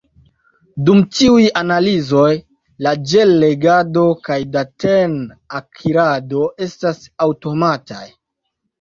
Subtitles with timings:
[0.85, 2.31] Dum tiuj analizoj,
[2.87, 8.07] la ĝel-legado kaj daten-akirado estas aŭtomataj.